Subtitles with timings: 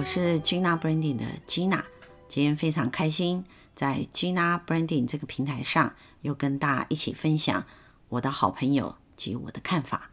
[0.00, 1.82] 我是 Gina Branding 的 Gina，
[2.26, 3.44] 今天非常开心
[3.76, 7.66] 在 Gina Branding 这个平台上又跟大家一起分享
[8.08, 10.10] 我的好朋友及我的看法。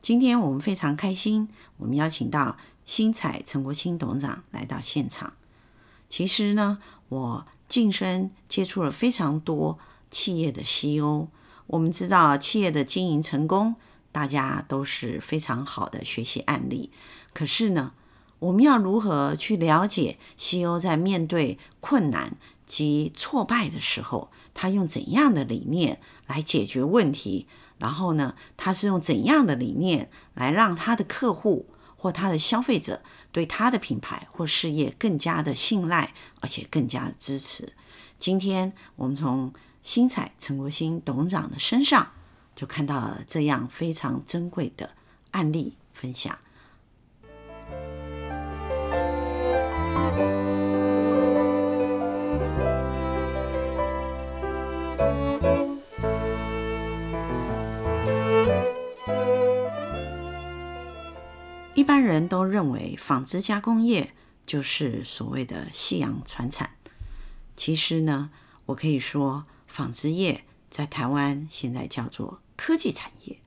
[0.00, 2.56] 今天我们非常开心，我们邀请到
[2.86, 5.34] 新彩陈国清董事长来到现场。
[6.08, 6.78] 其实呢，
[7.10, 9.78] 我晋升接触了非常多
[10.10, 11.28] 企业的 CEO，
[11.66, 13.76] 我们知道企业的经营成功，
[14.10, 16.90] 大家都是非常好的学习案例。
[17.34, 17.92] 可是呢，
[18.42, 27.46] 我们要如何去了解西欧在面对困难及挫败的时候，他用怎样的理念来解决问题？
[27.78, 33.02] 然后呢，他是用怎样的理念来让他的客户或他的消费者？
[33.30, 37.72] 对他的品牌或事业更加的信赖，而且更加的支持。
[38.18, 39.52] 今天我们从
[39.84, 42.10] 新彩陈国兴董事长的身上，
[42.56, 44.90] 就看到了这样非常珍贵的
[45.30, 46.36] 案例分享。
[61.92, 64.14] 般人都认为纺织加工业
[64.46, 66.70] 就是所谓的夕阳传产。
[67.54, 68.30] 其实呢，
[68.64, 73.40] 我可以说，纺织业在台湾现在叫做科技产业。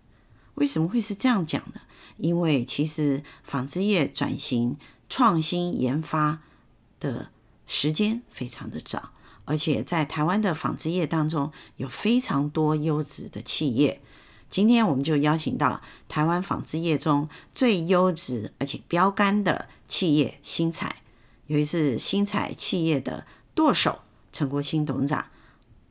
[0.54, 1.82] 为什么会是这样讲呢？
[2.18, 4.78] 因为其实纺织业转型、
[5.10, 6.44] 创新研发
[7.00, 7.32] 的
[7.66, 9.10] 时间非常的早，
[9.46, 14.04] 而且在台湾的纺织业当中有非常多优质的企业。
[14.56, 21.02] 今天我们就邀请到台湾纺织业中最优质而且标杆的企业新彩，
[21.48, 24.00] 由于是新彩企业的舵手
[24.32, 25.26] 陈国清董事长，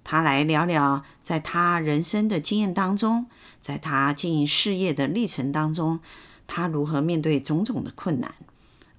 [0.03, 3.27] 他来聊聊在他人生的经验当中，
[3.61, 6.01] 在他经营事业的历程当中，
[6.47, 8.35] 他如何面对种种的困难，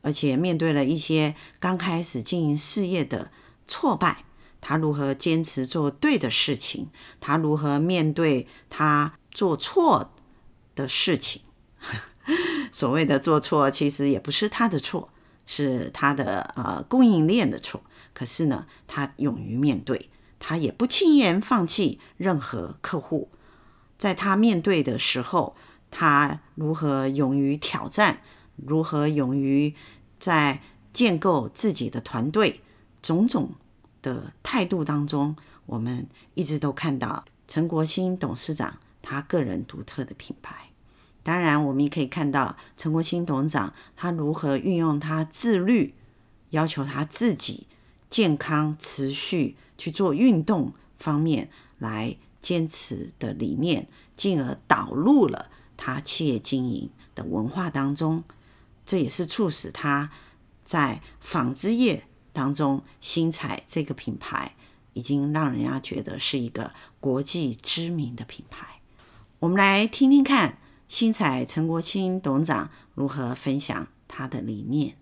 [0.04, 3.32] 而且面对了一些刚开始经营事业的
[3.68, 4.26] 挫败，
[4.62, 6.90] 他如何坚持做对的事情，
[7.20, 9.14] 他如何面对他。
[9.36, 10.14] 做错
[10.76, 11.42] 的事情，
[12.72, 15.10] 所谓的做错，其实也不是他的错，
[15.46, 17.84] 是他的呃供应链的错。
[18.14, 20.10] 可是呢，他勇于面对，
[20.40, 23.30] 他也不轻言放弃任何客户。
[23.98, 25.58] 在他面对的时候，
[25.92, 28.22] 他如何勇于挑战，
[28.56, 29.76] 如何勇于
[30.18, 30.62] 在
[30.94, 32.62] 建构自己的团队，
[33.02, 33.52] 种种
[34.02, 35.36] 的态度当中，
[35.66, 38.78] 我们一直都看到陈国新董事长。
[39.06, 40.72] 他个人独特的品牌，
[41.22, 45.94] 当然，我们也可以看到陈国清董事长他如何运用他自律，
[46.50, 47.68] 要求他自己
[48.10, 58.24] 健康持续去做运动方面来坚持的理念，进而导入了他企业经营的文化当中。
[58.86, 60.12] 这也是促使他
[60.64, 64.56] 在纺织业当中，新彩这个品牌
[64.94, 68.82] 已经让人家觉得是一个国际知名的品牌。
[69.40, 70.58] 我们来听听看
[70.88, 74.96] 新彩陈国清董事长如何分享他的理念。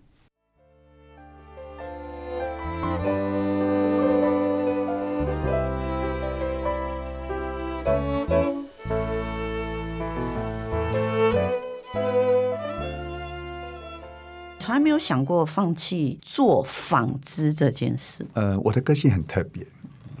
[14.58, 18.26] 从来没有想过放弃做纺织这件事。
[18.32, 19.64] 呃，我的个性很特别，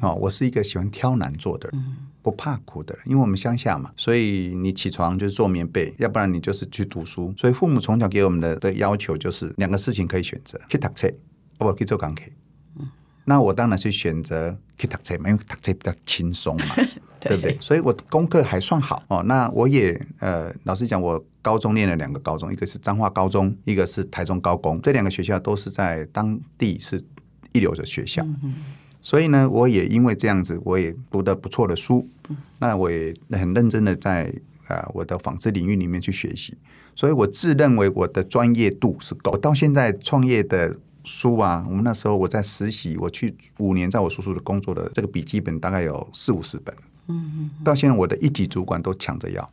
[0.00, 1.80] 哦，我是一个喜欢挑难做的人。
[1.80, 7.34] 嗯不怕苦的人，因为我们乡下嘛，所以你起床就是做棉被，要不然你就是去读书。
[7.36, 11.12] 所以父母从小给我们的的要求就是两个事情可以选择：去读册，
[11.58, 12.32] 不去做钢铁。
[12.80, 12.88] 嗯，
[13.26, 16.74] 那我当然是选择去读册嘛，因为读册比较轻松嘛，
[17.20, 17.58] 对，对不对？
[17.60, 19.22] 所以我功课还算好哦。
[19.24, 26.98] 那我也呃，老实讲，我高中念了两个高中，一个是彰化高中，一个是台中高工，这两个学校都是在当地是
[27.52, 28.22] 一流的学校。
[28.42, 28.54] 嗯
[29.04, 32.08] 所以呢，我也因为这样子，我也读得不错的书。
[32.58, 34.32] 那我也很认真的在
[34.66, 36.56] 啊我的纺织领域里面去学习。
[36.96, 39.36] 所以我自认为我的专业度是够。
[39.36, 46.74] 到现在创业的书啊，我们那时候我在实习，我去五年，在我叔叔的工作的这个笔记本大概有四五十本。
[47.08, 49.50] 嗯，到现在我的一级主管都抢着要。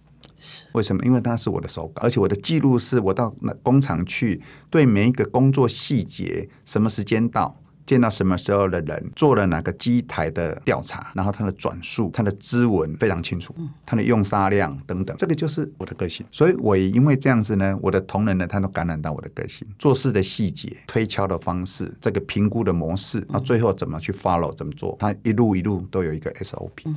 [0.72, 1.04] 为什么？
[1.04, 7.58] 因为他是我的手稿，而且我的记录是我到那工厂去，对每一个工作细节，什么时间到。
[7.92, 13.54] 见到什么时候的人，做了哪个机台的调查，然后他的转述、他的支纹非常清楚，
[13.86, 16.26] 他的用砂量等等，这个就是我的个性。
[16.32, 26.96] 所以我也因为这样子呢，我的同仁呢，他都感染到我的个性，做事的细节、推敲的方式、这个评估的模式，那最后怎么去 follow 怎么做，他一路一路都有一个 SOP。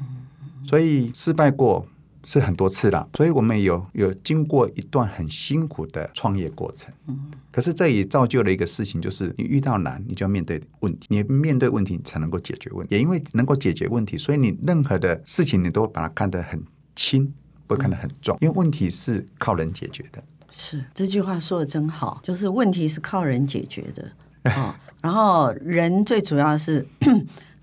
[0.65, 1.85] 所以失败过，
[2.25, 6.93] 是很多次了，所以我们有有经过一段很辛苦的创业过程。
[7.07, 12.95] 嗯，可是这也造就了一个事情，就是你遇到难，你就要面对问题，你面对问题你才能够解决问题。
[12.95, 16.63] 也因为能够解决问题，所以你任何的事情你都把它看得很
[16.97, 17.33] 轻，
[17.67, 20.23] 不会看得很重，因为问题是靠人解决的。
[20.51, 24.13] 是，这句话说的真好，就是问题是靠人解决的。
[24.57, 26.87] 哦，然后人最主要是。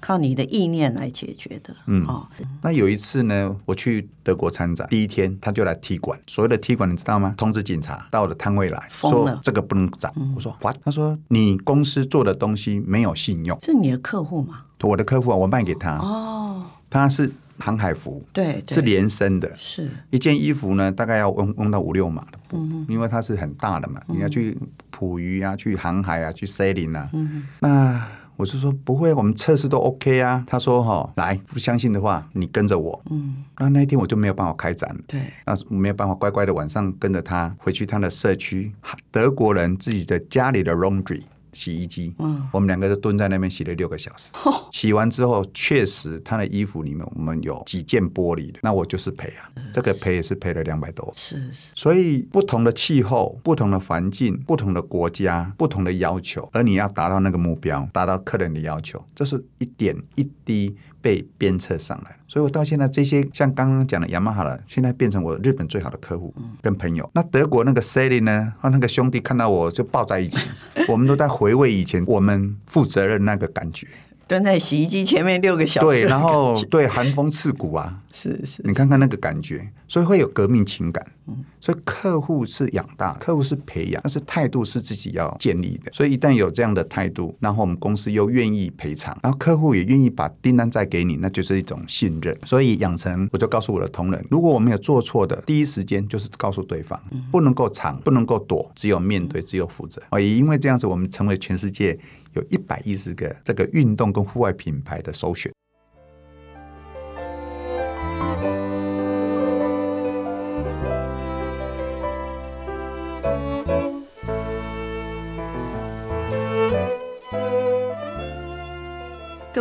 [0.02, 1.74] 靠你的意念来解决的。
[1.86, 2.28] 嗯，哦，
[2.64, 6.20] 那有一次呢，我去德国参展，第一天他就来踢馆。
[6.26, 7.36] 所谓的踢馆，你知道吗？
[7.38, 10.12] 通知警察到我的摊位来，说这个不能展。
[10.18, 10.76] 嗯、我说 what？
[10.84, 13.58] 他说你公司做的东西没有信用。
[13.62, 14.66] 是你的客户吗？
[14.82, 15.96] 我的客户啊，我卖给他。
[15.98, 24.58] 哦，他是航海服，对，对，是连身的，是一件衣服呢，大概要用用到五六码的布，嗯、因为它是很大的嘛，嗯、你要去
[24.90, 28.08] 捕鱼啊，去航海啊，去 sailing 啊，嗯、那。
[28.42, 30.44] 我是说不会，我们测试都 OK 啊。
[30.48, 34.98] 他说：“哈，来，不相信的话，你跟着我。”嗯，那那一天我就没有办法开展。
[35.06, 38.74] 对，那没有办法乖乖的晚上跟着他回去他的社区，
[39.12, 41.22] 德国人自己的家里的 laundry。
[41.54, 44.32] 洗衣机，嗯，我们两个就蹲在那边洗了六个小时。
[44.46, 51.14] 哦、洗完之后，确实他的衣服里面我们有几件玻璃的，那我就是赔啊，是这个赔也是赔了两百多。
[51.16, 51.72] 是是。
[51.76, 60.76] 所以不同的气候、不同的环境、不同的国家、不同的要求，而你要达到那个目标，达到客人的要求，这是一点一滴。
[61.02, 67.10] 被鞭策上来，所以我到现在这些像刚刚讲的雅马哈了，现在变成我日本最好的客户跟朋友。
[67.14, 68.54] 那德国那个 Sally 呢？
[68.60, 70.48] 和那个兄弟看到我就抱在一起，
[70.88, 73.88] 我们都在回味以前我们负责任那个感觉。
[74.28, 81.06] 蹲在洗衣机前面六个小时，对，然后对寒风刺骨啊，是是，你看看那个感觉，所以会有革命情感。
[81.28, 85.92] 嗯，所以客户是养大，客户是培养，但是态度是自己要建立的。
[85.94, 92.38] 所以一旦有这样的态度，然后我们公司又愿意赔偿，然后客户也愿意把订单再给你，那就是一种信任。
[92.44, 100.02] 所以养成，我就告诉我的同仁，如果我没有做错的，第一时间就是告诉对方，不能够藏，不能够躲，只有面对，只有负责。
[100.10, 102.00] 哦，也因为这样子，我们成为全世界。
[102.34, 105.52] 有一百一十个这个运动跟户外品牌的首选。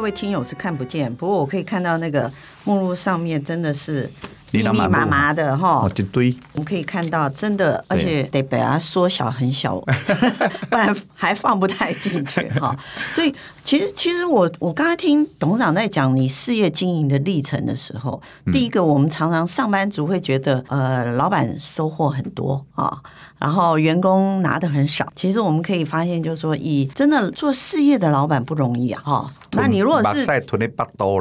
[0.00, 2.32] 各位听友是看不见，不过我可以看到那个
[2.64, 4.11] 目录上面真的是。
[4.50, 6.37] 密密麻麻的哈，一堆。
[6.52, 9.76] 我们可以看到，真的，而且得把它缩小很小，
[10.69, 12.76] 不然还放不太进去哈。
[13.12, 18.20] 所以，其实，其实我我刚才听董事长在讲你事业经营的历程的时候，
[18.52, 22.99] 第一个，我们常常上班族会觉得，呃，老板收获很多啊，
[23.38, 25.06] 然后员工拿的很少。
[25.14, 29.31] 其实我们可以发现，就是说，以真的做事业的老板不容易啊，哈。
[29.52, 30.25] 那你如果是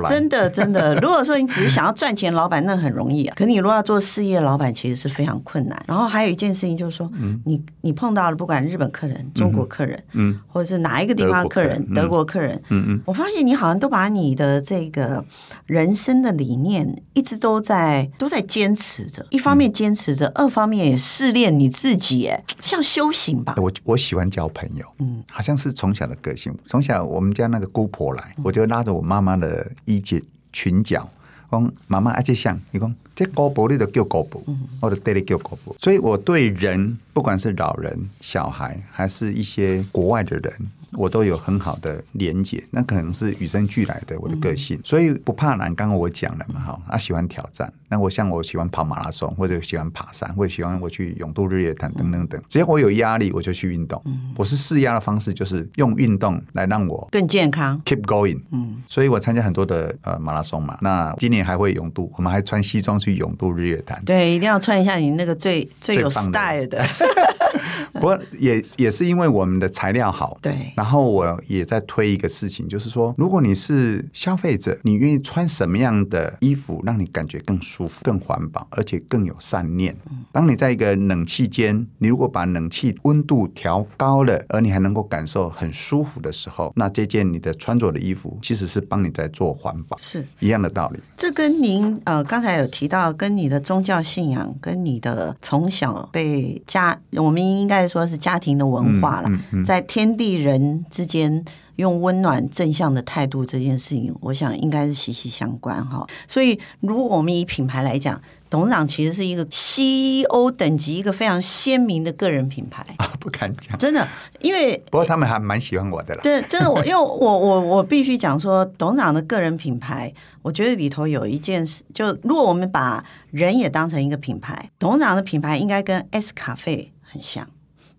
[0.07, 3.33] 真的真的，如果说你只是想要赚钱， 老板那很容易啊。
[3.35, 5.83] 可你如果要做事业，老板其实是非常困难。
[5.87, 7.11] 然后还有一件事情就是说，
[7.45, 15.23] 你你碰到了不管日本客人、中国客人，嗯，或者是哪一个地方客人，德国客人，嗯嗯，我发现你好像都把你的这个
[15.65, 19.25] 人生的理念一直都在都在坚持着。
[19.29, 23.55] 一方面坚持着，二方面也试炼你自己，哎，像修行吧。
[23.57, 26.55] 我我喜欢交朋友，嗯，好像是从小的个性。
[26.65, 28.35] 从小我们家那个姑婆来。
[28.43, 30.23] 我就拉着我妈妈的衣襟
[30.53, 31.09] 裙角，
[31.51, 34.41] 讲妈妈，啊，这像你讲这高博，你就叫高博，
[34.81, 35.75] 我就对你叫高博。
[35.79, 40.53] 所以我对人，不管是老人、小孩，还是一些国外的人。
[40.93, 45.73] 我都有很好的连接，那可能是与生俱来的我的个性，所以不怕难。
[45.75, 47.71] 刚刚我讲了嘛，哈，啊喜欢挑战。
[47.87, 52.39] 那我像我喜欢跑马拉松，或者喜欢爬山，或者喜欢我去永渡日月潭等等等。
[52.47, 54.01] 只要我有压力，我就去运动。
[54.35, 58.39] 我是释压的方式，就是用运动来让我更健康，keep going。
[58.51, 60.77] 嗯，所以我参加很多的呃马拉松嘛。
[60.81, 64.01] 那今年还会永渡，我们还穿西装去永渡日月潭。
[64.05, 66.85] 对，一定要穿一下你那个最最有 style 的。
[67.93, 70.53] 不过也也是因为我们的材料好，对。
[70.75, 79.95] 然后我也在推一个事情，就是说，如果你是消费者，你愿意穿什么样的衣服，让你感觉更舒服、更环保，而且更有善念。
[80.31, 90.99] 当你在一个冷气间，你如果把冷气温度调高了，而你还能够感受很舒服的时候，那这件你的穿着的衣服其实是帮你在做环保，是一样的道理。
[91.17, 99.29] 这跟您呃刚才有提到，跟你的宗教信仰，跟你的从小被家，我们应该说是家庭的文化了，
[99.65, 101.43] 在天地人之间
[101.75, 106.05] 用温暖正向的态度这件事情，我想应该是息息相关哈。
[106.27, 114.05] 所以，如果我们以品牌来讲，董事长其实是一个 CEO 等级一个非常鲜明的个人品牌 啊，不敢讲，真的，
[114.41, 116.21] 因为不过他们还蛮喜欢我的啦。
[116.21, 127.47] 对，真的，我因为我我我必须讲说，董事长的个人品牌，我觉得里头有一件事，就如果我们把人也当成一个品牌，董事长的品牌应该跟 S 咖啡很像。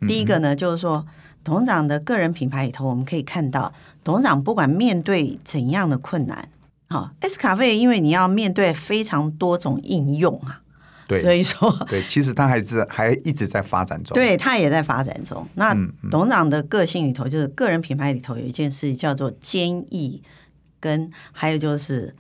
[0.08, 1.06] 第一个呢，就是说，
[1.44, 6.48] 董事长的个人品牌里头，我们可以看到，董事长不管面对怎样的困难，
[6.88, 10.62] 好，S 咖啡因为你要面对非常多种应用啊，
[11.06, 15.46] 对，所以说，对，其实他还是还一直在发展中，对，他也在发展中。
[15.54, 15.74] 那
[16.10, 20.22] 董事长的个性里头，就是个人品牌里头有一件事叫做坚毅，
[20.78, 22.16] 跟还有就是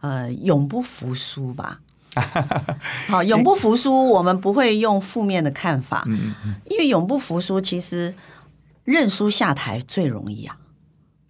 [0.00, 1.80] 呃，永不服输吧。
[3.08, 6.04] 好，永不服输，我们不会用负面的看法，
[6.66, 8.14] 因为永不服输，其实
[8.84, 10.56] 认输下台最容易啊，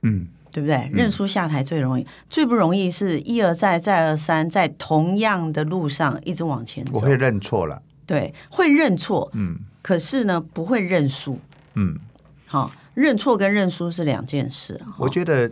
[0.02, 0.90] 嗯，对不对？
[0.92, 6.92] 认输下台最容易，最不容易是一而再，再而三，在同样的路上一直往前走。
[6.94, 11.38] 我会认错了，对，会认错，嗯，可是呢，不会认输，
[11.74, 11.98] 嗯，
[12.46, 14.80] 好，认错跟认输是两件事。
[14.98, 15.50] 我觉得，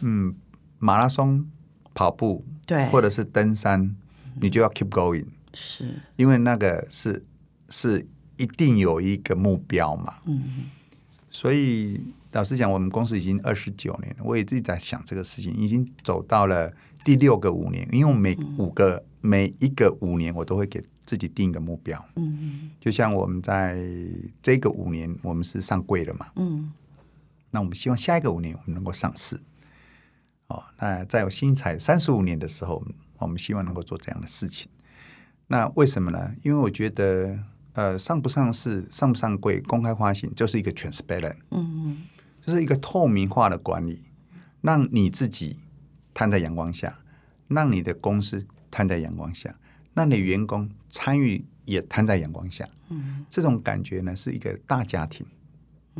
[0.00, 0.34] 嗯，
[0.78, 1.46] 马拉松、
[1.94, 3.94] 跑步，对，或者是登山。
[4.40, 7.24] 你就要 keep going，是因为那个是
[7.68, 10.14] 是一定有一个目标嘛。
[10.26, 10.66] 嗯，
[11.30, 12.00] 所以
[12.32, 16.72] 老实讲，我们公司已经二十九年了，我也自己在想这个事情，已经走到了
[17.04, 17.88] 第六个五年。
[17.92, 22.04] 因为我每五个、嗯、每一个五年，我都会给自己定一个目标。
[22.16, 23.78] 嗯，就像我们在
[24.42, 26.26] 这个五年，我们是上柜了嘛。
[26.36, 26.72] 嗯，
[27.50, 29.40] 那我们希望下一个五年我们能够上市。
[30.48, 32.84] 哦，那在我新彩三十五年的时候。
[33.18, 34.68] 我们希望能够做这样的事情。
[35.46, 36.34] 那为什么呢？
[36.42, 37.38] 因为我觉得，
[37.74, 42.02] 呃，上不上市、上不上柜、公开发行，就是一个 transparent，嗯嗯，
[42.44, 44.04] 就是一个透明化的管理，
[44.62, 45.60] 让你自己
[46.14, 46.98] 摊在阳光下，
[47.48, 49.54] 让你的公司摊在阳光下，
[49.92, 55.26] 让你员工参与也摊在阳光下，嗯，这种感觉呢，是一个大家庭。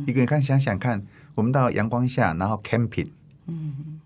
[0.05, 1.05] 一个人看，想想看，
[1.35, 3.11] 我们到阳光下，然后 camping，
[3.45, 4.01] 嗯，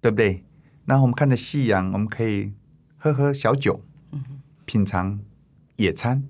[0.00, 0.42] 对不对？
[0.88, 2.50] 然后我们看着夕阳，我们可以
[2.96, 3.82] 喝喝小酒，
[4.64, 5.20] 品尝
[5.76, 6.24] 野餐，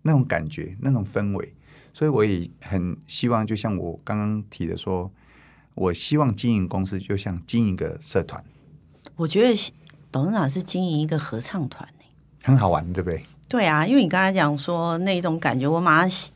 [0.00, 1.52] 那种感觉，那种氛围。
[1.92, 5.12] 所以我也很希望，就像我刚刚提的说，
[5.74, 8.42] 我希望经营公司就像经营一个社团。
[9.14, 9.72] 我觉得
[10.10, 11.86] 董事长是经营一个合唱团，
[12.42, 13.26] 很好玩，对不对？
[13.52, 16.32] 对啊，因为你刚才讲说那种感觉，我马上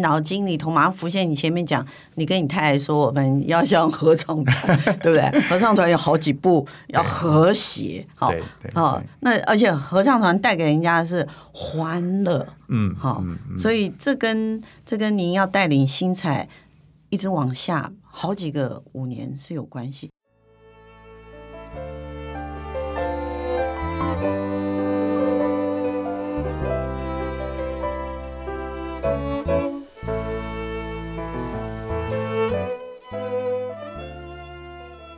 [0.00, 5.40] 脑筋里头马上浮现你前面讲，你跟你太太说我们要像合唱团， 对不对？
[5.42, 8.32] 合唱团有好几部，要和谐，好，
[8.72, 9.02] 好。
[9.20, 13.22] 那而且合唱团带给人家的是欢乐，嗯，好，
[13.58, 16.48] 所以这跟这跟您要带领新彩
[17.10, 20.10] 一直往下好几个五年是有关系。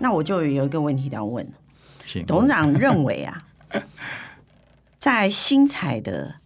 [0.06, 1.44] 那我就有一个问题要问，
[2.28, 3.42] 董事长认为啊，
[4.98, 6.36] 在新彩的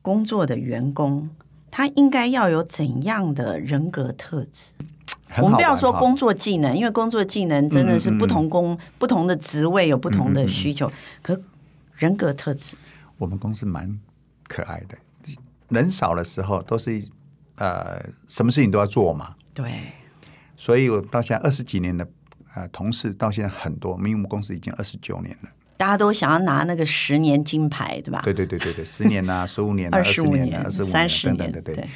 [0.00, 1.28] 工作的员工，
[1.70, 4.72] 他应该要有怎样的人格特质？
[5.36, 10.90] 我们不要说工作技能，因为工作技能真的是不同工、嗯嗯嗯、不同的职位有不同的需求。
[11.20, 11.38] 可
[11.96, 12.76] 人格特质，
[13.18, 14.00] 我们公司蛮
[14.48, 14.96] 可爱的，
[15.68, 17.06] 人少的时候都是
[17.56, 19.34] 呃，什么事情都要做嘛。
[19.52, 19.92] 对，
[20.56, 22.08] 所以我到现在二十几年的。
[22.54, 28.20] 啊，同事到现在很多，因为我们公司已经二十九年了，大家都想要拿那个十年金牌，对吧？
[28.24, 31.88] 对对对对对，十年啊， 十五年啊，二十五年啊，二十五年、三十年等等，对对。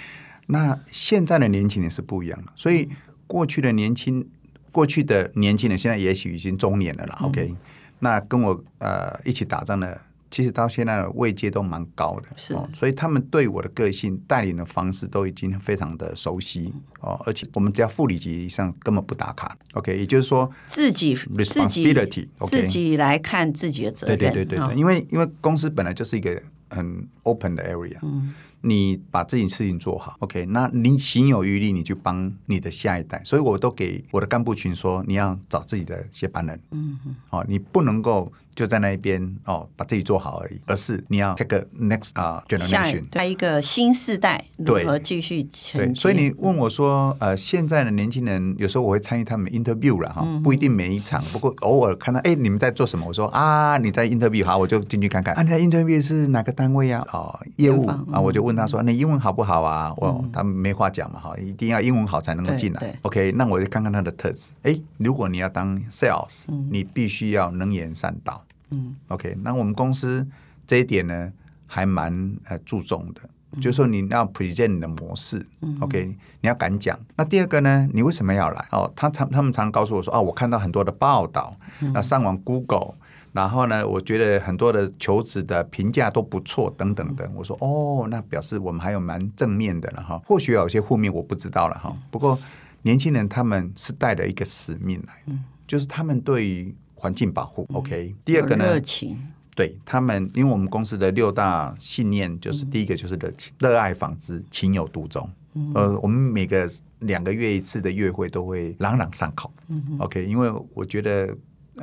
[0.46, 2.88] 那现在的年轻人是不一样的，所以
[3.26, 4.26] 过去的年轻，
[4.72, 7.18] 过去的年轻人现在也许已经中年了啦。
[7.20, 7.54] 嗯、OK，
[7.98, 10.00] 那跟我呃一起打仗的。
[10.36, 17.18] 其实到现在的位阶都蛮高的，是、哦，所以他们对我的个性、带领的方式都已经非常的熟悉哦。
[17.24, 22.46] 而且我们只要副理级以上根本不打卡，OK，也就是说自己自己 okay?
[22.50, 24.18] 自己来看自己的责任。
[24.18, 26.38] 对对对对，对、哦，因为因为公司本来就是一个
[26.68, 28.34] 很 open 的 area，嗯。
[28.62, 30.44] 你把这件事情做好，OK？
[30.46, 33.22] 那你行有余力，你就帮你的下一代。
[33.22, 36.60] 所以我都给我的干部群说，你要找自己的接班人。
[36.72, 37.14] 嗯嗯。
[37.30, 45.92] 哦，你不能够就在那一边哦，把自己做好而已，而是你要 take a next 啊、uh, generation，下一个新世代如何继续前进。
[45.92, 53.06] 对，所以你问我说，呃，现在的年轻人有时候我会参与他们 interview 了哈、哦，不一定每一场，不过偶尔看到，哎，你们在做什么？
[53.06, 55.34] 我说啊，你在 interview，好，我就进去看看。
[55.34, 57.12] 啊，你在 interview 是哪个单位呀、啊？
[57.12, 62.98] 哦业务啊，我就问他说：“你英文好不好啊？”哦，他没话讲嘛，哈，一定要英文好才能够进来。
[63.02, 64.52] OK，那我就看看他的特质。
[64.62, 68.42] 哎，如果你要当 Sales，你必须要能言善道。
[68.70, 70.26] 嗯，OK，那我们公司
[70.66, 71.32] 这一点呢，
[71.66, 73.20] 还蛮呃注重的。
[73.60, 76.04] 就是说你要 present 你的模式，嗯，OK，
[76.42, 76.98] 你要敢讲。
[77.16, 78.68] 那第二个呢，你为什么要来？
[78.72, 81.56] 哦，他常他们常告诉我说，哦，我看到很多的报道，
[81.94, 82.94] 那上网 Google，
[83.32, 87.30] 然后呢，我觉得很多的求职的评价都不错，等等的。
[87.34, 90.20] 我说，哦，那表示我们还有蛮正面的了哈。
[90.26, 91.96] 或许有些负面我不知道了哈。
[92.10, 92.38] 不过
[92.82, 98.16] 年轻人他们是带着一个使命来的，就是他们对于环境保护，OK。
[98.24, 99.16] 第二个呢，热情。
[99.54, 105.30] 对他们，因为我们公司的六大信念就是第一个就是热情、热爱纺织，情有独钟。
[105.74, 109.52] 呃，我们每个两个月一次的月会都会朗朗上口。
[109.98, 111.32] OK，因为我觉得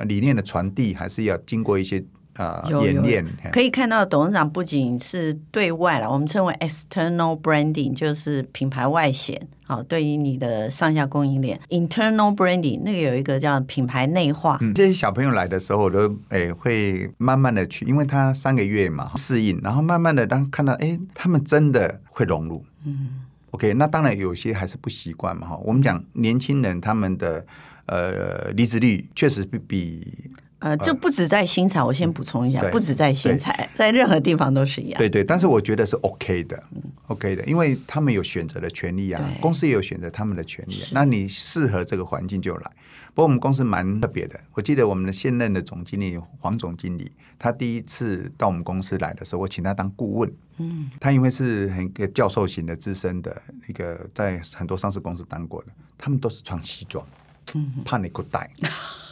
[0.05, 2.03] 理念的传递还是要经过一些。
[2.36, 9.48] 呃，演练可以看到，董事长不仅是对外了，我们称为 external branding，就是品牌外显。
[9.66, 14.58] 好，对于你的上下供应链，internal branding 那个有一个叫品牌内化。
[14.62, 22.66] 嗯，这些小朋友来的时候，我都诶会慢慢的去，因为他三个月嘛适应，然后慢慢的当看到哎，他们真的会融入。
[22.84, 23.22] 嗯
[23.52, 25.58] ，OK，那当然有些还是不习惯嘛哈。
[25.63, 27.46] 我们讲年轻人他们的
[27.86, 30.32] 呃离职率确实比比。
[30.63, 34.98] 呃，这不止在新材，我先补充一下，不止在新材，在任何地方都是一样。
[34.98, 36.63] 对对，但是我觉得是 OK 的
[37.08, 40.82] ，OK 的，因为他们有选择的权利啊，公司也有选择他们的权利。
[40.84, 42.72] 啊那你适合这个环境就来。
[43.13, 50.34] 不过我们公司蛮特别的，我记得我们的现任的总经理黄总经理，他第一次到我们公司来的时候，我请他当顾问。
[50.60, 55.67] 嗯，他因为是很个教授型的资深的一个，在很多上市公司当过的，
[55.98, 57.05] 他们都是穿西装，
[57.53, 58.50] 嗯，怕你裤带。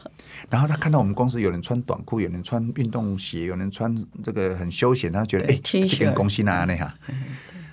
[0.49, 6.93] 然后他看到我们公司有人穿短裤，有人穿运动鞋，有人穿这个很休闲，他觉得哎，这个公司哪里哈？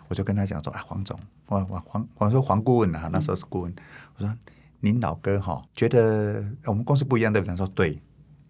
[0.08, 3.74] 我就跟他讲说啊，黄总，我我黄我说黄顾问啊，那时候是顾问。
[4.16, 4.35] 我说
[4.81, 7.50] 您老哥哈，觉得我们公司不一样对不对？
[7.50, 8.00] 他说对。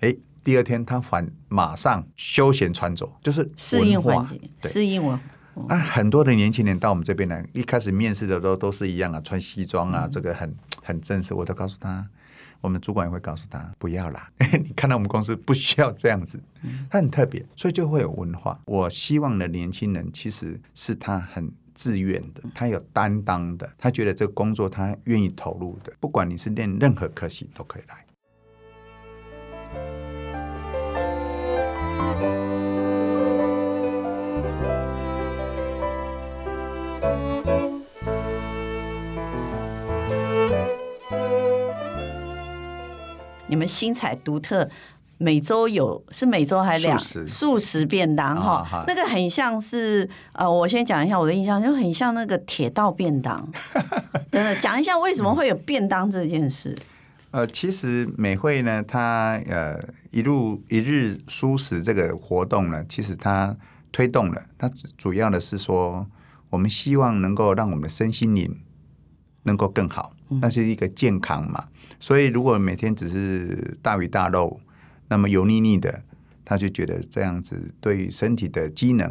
[0.01, 5.19] 哎，第二天他反马上休闲穿着，就是适应环境，适应我。
[5.69, 10.55] 啊，很多的年轻人到我们这边来，一开始面试的都都是一样啊，穿西装啊，这个很
[10.85, 11.35] 很正式。
[11.35, 12.07] 我都告诉他。
[12.61, 14.31] 我们主管也会告诉他不要啦，
[14.65, 16.41] 你看到我们公司不需要这样子，
[16.91, 18.61] 他很特别，所以就会有文化。
[18.67, 25.93] 我希望的年轻人其实是他很自愿的，他有担当的，他觉得这个工作他愿意投入的。
[26.01, 28.05] 不管你是练任何科系都可以来。
[43.49, 44.69] 你们新彩独特，
[45.17, 53.49] 每周有是每周还两素食便当哈，哦、那个很像是呃，我先讲一下我的印象，就很像那个铁道便当。
[54.31, 56.77] 真的讲一下为什么会有便当这件事？
[57.31, 59.79] 呃，其实美惠呢，它呃
[60.11, 63.57] 一路一日蔬食这个活动呢，其实它
[63.91, 66.07] 推动了，它主要的是说，
[66.51, 68.61] 我们希望能够让我们的身心灵
[69.43, 70.13] 能够更好。
[70.41, 71.65] 那是一个健康嘛，
[71.99, 74.61] 所以如果每天只是大鱼大肉，
[75.09, 76.03] 那么油腻腻的，
[76.45, 79.11] 他就觉得这样子对身体的机能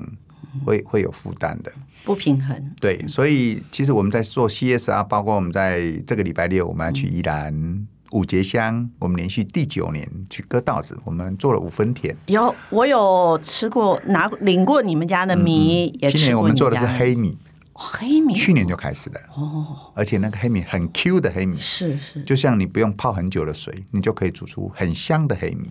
[0.64, 1.72] 会会有负担的，
[2.04, 2.72] 不平衡。
[2.80, 12.16] 对，所以其实我们在做 CSR，包括我们在这个礼拜六我们要去宜兰五节乡，我们连续第九年去割稻子，我们做了五分田。
[12.28, 17.38] 有，我有吃过，拿领过你们家的米，嗯、今年我们做的是黑米。
[17.80, 25.70] 黑米去年就开始了哦，而且那个黑米很 Q 的黑米，是是，就像你不用泡很久的水，你就可以煮出很香的黑米。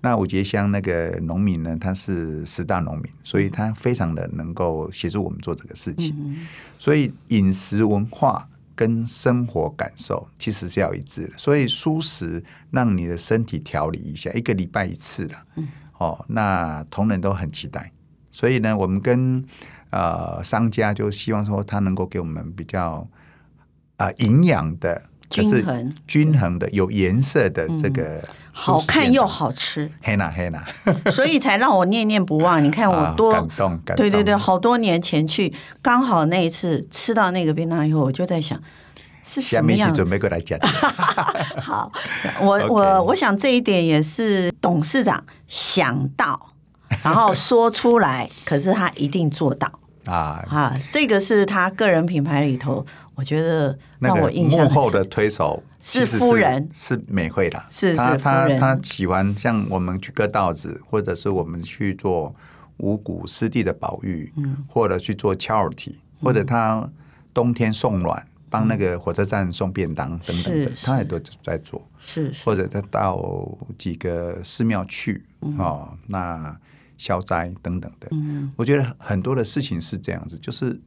[0.00, 6.12] 那五节乡那个农民呢，他是十大农民，所以他非常的能够协助我们做这个事情。
[6.18, 6.46] 嗯、
[6.76, 11.32] 所以饮食文化跟生活感受其实是要一致的。
[11.36, 15.42] 所以蔬食让你的身体调理一下，一个礼拜一次了。
[15.56, 17.92] 嗯、哦，那同仁都很期待。
[18.30, 19.44] 所以呢，我们跟
[19.90, 23.06] 呃，商家就希望说他能够给我们比较
[23.96, 30.62] 啊、呃、营养的、均衡、均衡的、有颜色的这个、嗯，好看又好吃，黑娜黑娜，
[31.10, 32.62] 所以才让我念念不忘。
[32.62, 38.60] 你看我多、哦、感动，感动对对对，好多年前去，刚好那一次吃到那个便当以后，我就在想
[39.24, 39.94] 是什么样。
[39.94, 40.58] 准备过来讲。
[41.62, 41.90] 好，
[42.40, 46.52] 我.我我想这一点也是董事长想到。
[47.04, 49.70] 然后说出来，可是他一定做到
[50.08, 50.44] 啊！
[50.48, 62.34] 哈，这个是他个人品牌里头，我觉得让我印象幕后的推手是夫人，是美惠的，是他他他喜欢像我们去割稻子，或者是我们去做
[62.78, 66.88] 五谷湿地的保育，嗯，或者去做 charity，或者他
[67.34, 71.86] 冬天送暖，帮那个火车站送便当等等的，他也都在做。
[71.98, 73.22] 是，或者他到
[73.76, 75.22] 几个寺庙去，
[75.58, 76.56] 哦，那
[76.98, 78.08] 消灾等等的。
[78.10, 80.78] 嗯，我觉得很多的事情是这样子，就是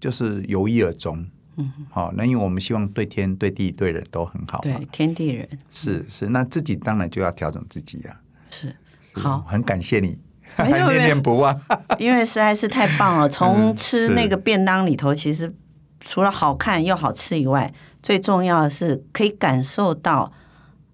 [0.00, 1.26] 就是由一而终。
[1.56, 4.60] 嗯，好，那因为我们希望对天、对地、对人都很好。
[4.60, 5.46] 对，天地人。
[5.68, 8.20] 是是，那自己当然就要调整自己呀。
[8.48, 8.72] 是，
[9.14, 10.20] 好，很感谢你，
[10.54, 11.60] 还 念念不忘。
[11.98, 15.52] 因为实在是太棒了，从吃那个便当里头，其实
[15.98, 20.32] 除了好看又好吃以外，最重要的是可以感受到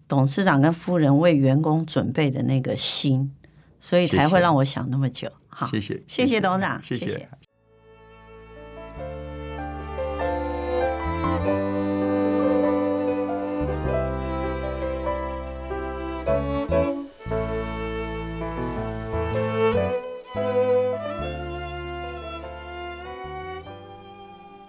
[0.08, 3.30] 董事长跟夫人为员工准备的那个心，
[3.84, 5.30] 所以才会让我想那么久。
[5.46, 7.28] 好，谢谢，谢谢董事长，谢谢。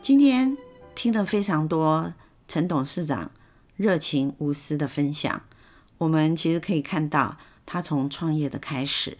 [0.01, 0.57] 今天
[0.93, 2.13] 听了非常多
[2.49, 3.31] 陈董事长
[3.77, 5.43] 热情无私的分享，
[5.99, 9.17] 我们其实可以看到他从创业的开始，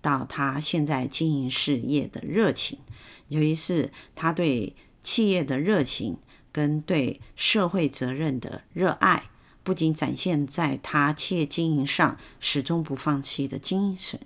[0.00, 2.78] 到他现在经营事业的热情，
[3.28, 6.16] 尤其是他对企业的热情
[6.52, 9.30] 跟对社会责任的热爱，
[9.62, 14.20] 不仅展现在他企业经营上始终不放弃的精神，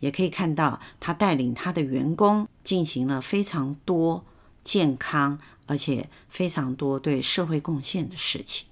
[0.00, 4.24] 也可以看到他带领他的员工进行了非常多。
[4.66, 8.66] 健康，而且非常多对社会贡献的事情。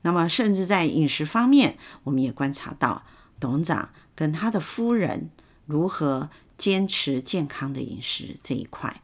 [0.00, 3.04] 那么，甚至在饮食方面，我们也观察到
[3.44, 5.28] 董事长跟他的夫人
[5.66, 9.02] 如何坚持健康的饮食这一块。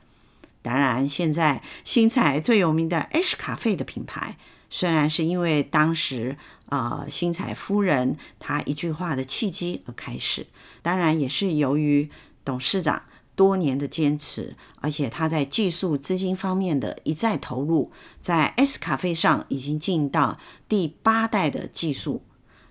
[0.62, 4.38] 当然，现在新采最有名的 H 咖啡的品牌，
[4.70, 6.38] 虽然是因为当时
[6.70, 10.46] 呃新彩夫人她一句话的契机而开始，
[10.80, 12.08] 当然也是由于
[12.42, 13.02] 董事长。
[13.36, 22.22] 多年的坚持，而且他在技术资金方面的一再投入，在 S 咖啡上已经进到第八代的技术。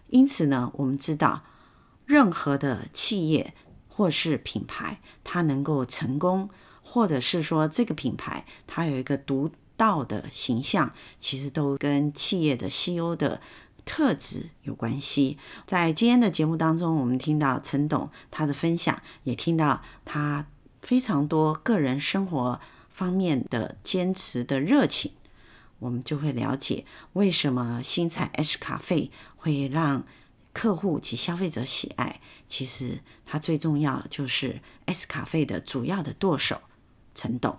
[0.09, 1.41] 因此呢，我们知道，
[2.09, 3.53] 任何的企业
[3.87, 6.49] 或是品牌，它能够成功，
[6.81, 13.39] 或者是说这个品牌它有一个独到的形象，其实都跟企业的 CEO 的
[13.85, 15.37] 特质有关系。
[15.67, 20.47] 在今天的节目当中，我们听到陈董他的分享，也听到他。
[20.81, 25.11] 非常多个人生活方面的坚持的热情，
[25.79, 30.05] 我们就会了解为什么新采 H 咖啡会让
[30.53, 32.21] 客户及消费者喜爱。
[32.47, 36.61] 其实它最重要就是 S 卡啡的主要的舵手
[37.13, 37.57] 陈董，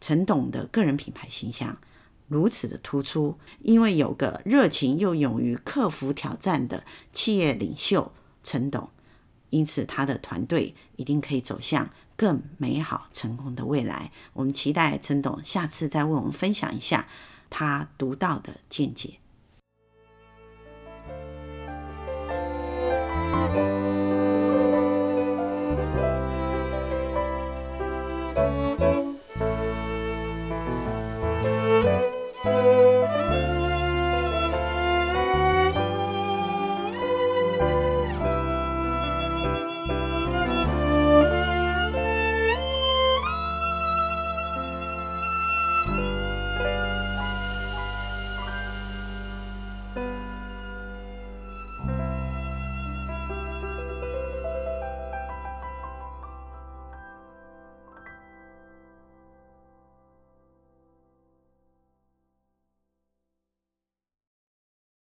[0.00, 1.78] 陈董的个人品牌形象
[2.28, 8.90] 如此的突出，因为有个热情又勇于克服挑战的企业领袖陈董，
[9.50, 11.90] 因此他的团队一定可以走向。
[12.14, 17.08] 更美好成功的未来，我们期待陈董下次再为我们分享一下
[17.50, 19.21] 他独到的见解。